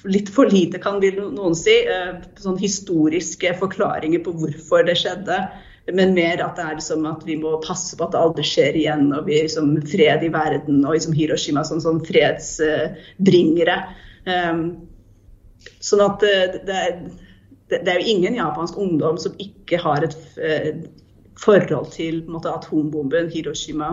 [0.03, 5.39] litt, for lite, kan noen si, eh, sånn historiske forklaringer på hvorfor det skjedde.
[5.93, 8.79] Men mer at det er liksom at vi må passe på at det aldri skjer
[8.79, 9.11] igjen.
[9.13, 13.77] Og vi liksom fred i verden og liksom Hiroshima som sånn, sånn fredsbringere.
[14.25, 14.63] Um,
[15.85, 16.97] sånn at det, det er
[17.83, 20.83] det, er jo ingen japansk ungdom som ikke har et eh,
[21.41, 23.89] forhold til måte, atombomben, Hiroshima,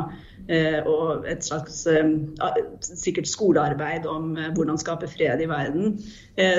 [0.48, 2.12] eh, og et slags eh,
[2.86, 5.96] sikkert skolearbeid om hvordan skape fred i verden.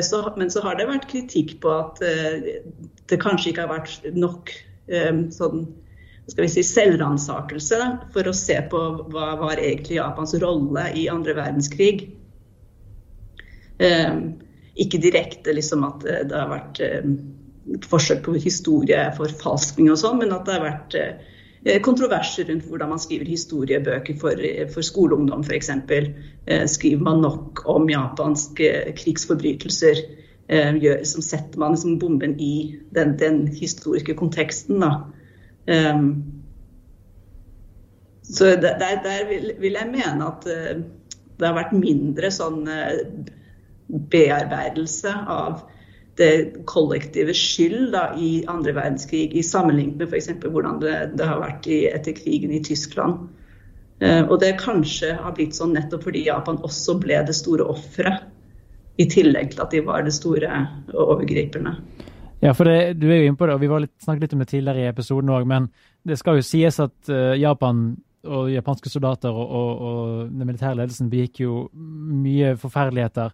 [0.04, 2.04] Så, men så har det vært kritikk på at
[3.10, 4.52] det kanskje ikke har vært nok
[5.34, 5.64] sånn
[6.28, 7.80] skal vi si, selvransakelse
[8.14, 8.82] for å se på
[9.12, 12.06] hva var egentlig Japans rolle i andre verdenskrig.
[13.82, 14.43] Um,
[14.80, 17.06] ikke direkte liksom at eh, det har vært eh,
[17.88, 23.02] forsøk på historieforfalskning og sånn, men at det har vært eh, kontroverser rundt hvordan man
[23.02, 24.42] skriver historiebøker for,
[24.74, 25.70] for skoleungdom f.eks.
[26.74, 30.02] Skriver man nok om japanske krigsforbrytelser?
[31.08, 34.84] Som setter man liksom bomben i den, den historiske konteksten.
[34.84, 34.90] Da.
[35.72, 36.10] Um,
[38.28, 38.76] så der,
[39.08, 42.68] der vil, vil, jeg mene at det har vært mindre sånn
[43.94, 45.62] bearbeidelse av
[46.18, 50.30] det kollektive skyld da, i andre verdenskrig, i sammenlignet med f.eks.
[50.44, 53.28] hvordan det, det, har vært i, etter krigen i Tyskland.
[54.04, 58.30] Eh, og det kanskje har blitt sånn nettopp fordi Japan også ble det store offeret,
[59.02, 60.50] i tillegg til at de var det store
[60.94, 61.72] overgriperne.
[62.44, 64.44] Ja, for det, du er jo inne på det, og vi litt, snakket litt om
[64.44, 65.70] det tidligere i episoden òg, men
[66.06, 70.78] det skal jo sies at uh, Japan og japanske soldater og, og, og den militære
[70.80, 73.34] ledelsen begikk jo mye forferdeligheter.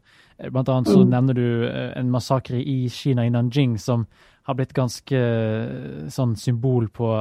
[0.50, 1.12] Blant annet så mm.
[1.12, 4.08] nevner du eh, en massakre i Kina, i Nanjing, som
[4.50, 7.12] har blitt ganske eh, sånn symbol på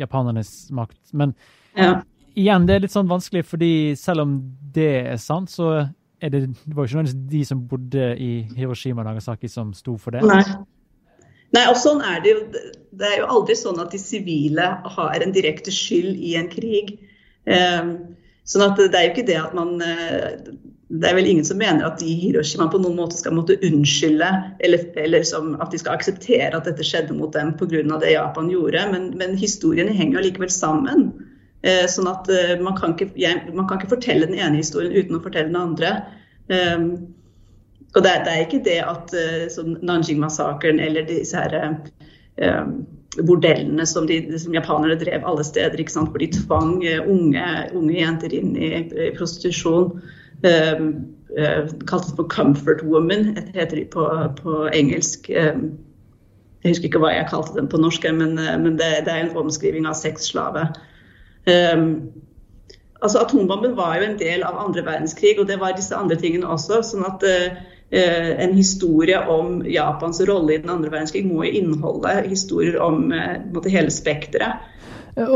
[0.00, 1.00] japanernes makt.
[1.12, 1.34] Men
[1.76, 1.98] ja.
[2.32, 4.38] igjen, det er litt sånn vanskelig, fordi selv om
[4.72, 5.74] det er sant, så
[6.22, 9.74] er det, det var jo ikke nødvendigvis de som bodde i Hiroshima og Nagasaki som
[9.76, 10.22] sto for det.
[10.24, 10.44] Nei.
[11.52, 12.44] Nei, og sånn er det jo.
[12.92, 16.94] Det er jo aldri sånn at de sivile har en direkte skyld i en krig.
[17.48, 17.94] Um,
[18.48, 20.52] sånn at det er jo ikke det at man uh,
[20.92, 23.56] Det er vel ingen som mener at de i Hiroshima på noen måte skal måtte
[23.64, 24.28] unnskylde,
[24.62, 27.80] eller, eller at de skal akseptere at dette skjedde mot dem pga.
[28.04, 28.84] det Japan gjorde.
[28.92, 31.08] Men, men historiene henger jo likevel sammen.
[31.64, 33.12] Uh, sånn at uh, man, kan ikke,
[33.52, 35.96] man, kan ikke, fortelle den ene historien uten å fortelle den andre.
[37.92, 39.14] Um, og det, det, er ikke det at
[39.52, 41.76] sånn Nanjing-massakren eller disse her,
[42.40, 42.66] uh,
[43.20, 46.10] bordellene som, de, som, japanere drev alle steder, ikke sant?
[46.10, 49.92] hvor de tvang uh, unge, unge, jenter inn i, i prostitusjon.
[50.42, 50.92] Uh,
[51.88, 54.04] kalt det for 'comfort woman', heter de på,
[54.42, 55.30] på engelsk.
[55.30, 59.36] jeg husker ikke hva jeg kalte dem på norsk, men, men det, det, er en
[59.36, 60.66] omskriving av sexslave.
[61.48, 62.12] Um,
[63.00, 66.52] altså Atombomben var jo en del av andre verdenskrig, og det var disse andre tingene
[66.52, 66.82] også.
[66.84, 72.14] sånn at uh, Eh, en historie om Japans rolle i den andre verdenskrig må inneholde
[72.24, 74.62] historier om eh, måte, hele spekteret.
[75.12, 75.28] Eh,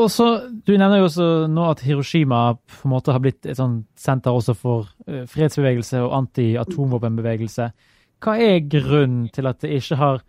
[0.64, 4.32] du nevner jo også nå at Hiroshima på en måte har blitt et sånt senter
[4.32, 7.68] også for fredsbevegelse og anti-atomvåpenbevegelse.
[8.24, 10.22] Hva er grunnen til at det ikke har,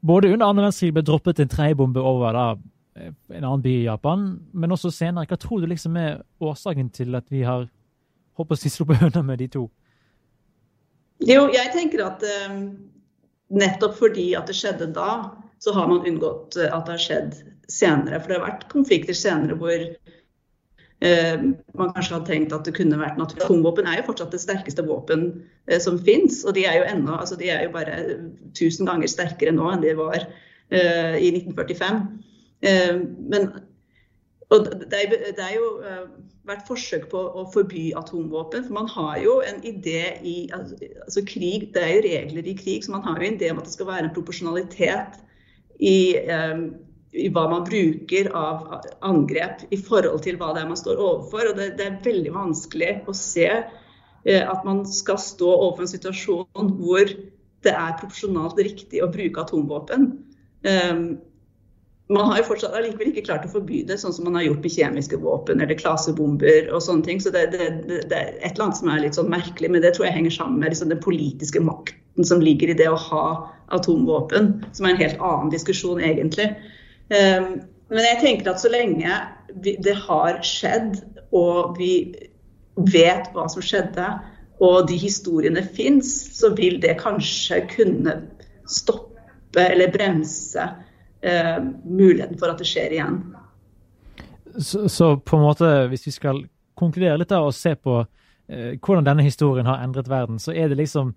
[0.00, 2.48] både under andre verdenskrig, ble droppet en tredjebombe over da,
[2.96, 5.28] en annen by i Japan, men også senere?
[5.28, 7.68] Hva tror du liksom er årsaken til at vi har
[8.38, 9.68] håper å si sluppet unna med de to?
[11.22, 12.56] Jo, jeg tenker at eh,
[13.54, 17.36] nettopp fordi at det skjedde da, så har man unngått eh, at det har skjedd
[17.70, 18.20] senere.
[18.20, 19.84] For det har vært konflikter senere hvor
[21.04, 21.44] eh,
[21.78, 23.46] man kanskje hadde tenkt at det kunne vært naturlig.
[23.46, 25.28] Atomvåpen er jo fortsatt det sterkeste våpen
[25.68, 28.00] eh, som fins, og de er jo ennå, altså de er jo bare
[28.58, 32.02] tusen ganger sterkere nå enn de var eh, i 1945.
[32.64, 32.98] Eh,
[33.30, 33.52] men
[34.52, 36.06] og det er, det er jo uh,
[36.48, 38.66] vært forsøk på å forby atomvåpen.
[38.66, 42.84] For man har jo en idé i altså krig, Det er jo regler i krig,
[42.84, 45.16] så man har jo en idé om at det skal være en proporsjonalitet
[45.80, 45.96] i,
[46.28, 46.66] um,
[47.16, 51.50] i hva man bruker av angrep i forhold til hva det er man står overfor.
[51.50, 55.94] Og det, det er veldig vanskelig å se uh, at man skal stå overfor en
[55.96, 57.16] situasjon hvor
[57.64, 60.10] det er proporsjonalt riktig å bruke atomvåpen.
[60.64, 61.06] Um,
[62.12, 64.64] man har jo fortsatt allikevel ikke klart å forby det, sånn som man har gjort
[64.66, 67.22] med kjemiske våpen eller klasebomber og sånne ting.
[67.22, 69.94] Så det, det, det, er et eller annet som er litt sånn merkelig, men det
[69.96, 73.24] tror jeg henger sammen med liksom den politiske makten som ligger i det å ha
[73.72, 76.50] atomvåpen, som er en helt annen diskusjon egentlig.
[77.08, 79.16] Um, men jeg tenker at så lenge
[79.64, 81.00] vi, det har skjedd,
[81.34, 81.94] og vi
[82.92, 84.12] vet hva som skjedde,
[84.62, 88.18] og de historiene fins, så vil det kanskje kunne
[88.70, 90.68] stoppe eller bremse
[91.24, 93.20] eh, muligheten for at det skjer igjen.
[94.54, 96.44] Så, så, på en måte, hvis vi skal
[96.78, 100.70] konkludere litt da, og se på eh, hvordan denne historien har endret verden, så er
[100.70, 101.14] det liksom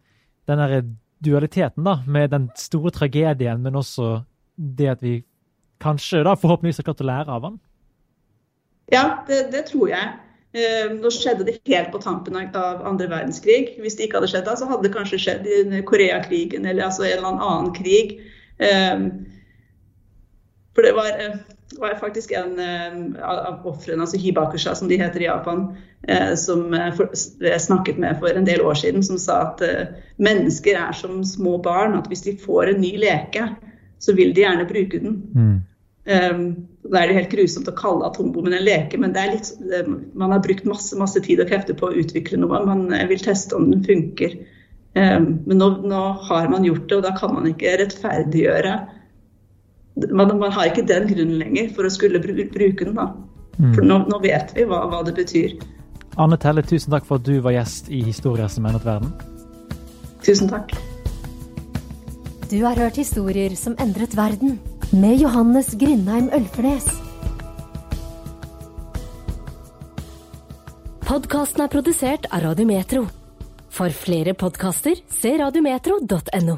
[0.48, 0.84] den derre
[1.24, 4.22] dualiteten da, med den store tragedien, men også
[4.56, 5.20] det at vi
[5.82, 7.60] kanskje da forhåpentligvis har klart å lære av den?
[8.94, 10.16] Ja, det, det tror jeg.
[10.58, 13.76] Eh, nå skjedde det helt på tampen av andre verdenskrig.
[13.84, 17.06] Hvis det ikke hadde skjedd da, så hadde det kanskje skjedd i Koreakrigen eller altså
[17.06, 18.18] en eller annen krig.
[18.58, 18.96] Eh,
[20.78, 21.36] for det var, eh,
[21.80, 25.64] var faktisk en eh, av ofrene, altså hibakusha som de heter i Japan,
[26.08, 29.64] eh, som jeg snakket med for en del år siden, som sa at
[30.22, 31.96] mennesker er som små barn.
[31.98, 33.48] At hvis de får en ny leke,
[33.98, 35.16] så vil de gjerne bruke den.
[35.34, 35.56] Mm.
[36.08, 36.44] Um,
[36.86, 39.50] da er det helt grusomt å kalle atombommen en leke, men litt,
[40.14, 42.62] man har brukt masse, masse tid og krefter på å utvikle noe.
[42.70, 44.38] Man vil teste om den funker.
[44.94, 48.76] Um, men nå, nå, har man gjort det, og da kan man ikke rettferdiggjøre
[50.12, 52.96] man, man, har ikke den grunnen lenger for å skulle bruke den.
[52.98, 53.10] da.
[53.58, 53.74] Mm.
[53.74, 55.58] For nå, nå, vet vi hva, hva, det betyr.
[56.18, 59.14] Anne Telle, tusen takk for at du var gjest i Historier som endret verden.
[60.26, 60.74] Tusen takk.
[62.48, 64.56] Du har hørt historier som endret verden,
[64.96, 66.88] med Johannes Grindheim Ølfernes.
[71.08, 73.04] Podkasten er produsert av Radiometro.
[73.72, 76.58] For flere podkaster, se radiometro.no.